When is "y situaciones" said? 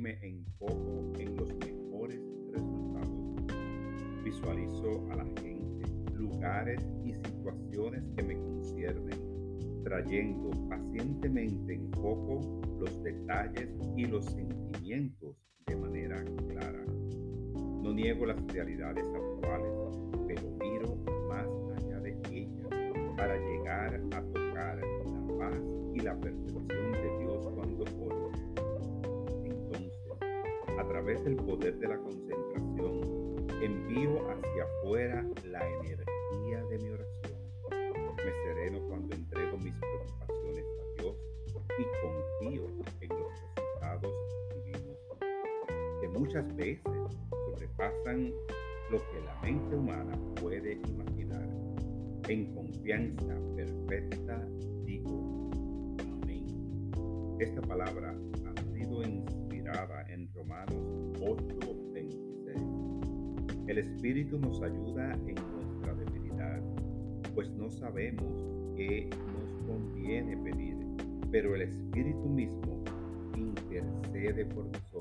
7.04-8.02